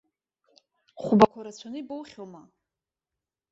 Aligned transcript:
Хәбақәа 1.01 1.45
рацәаны 1.45 1.77
ибоухьоума? 1.81 2.41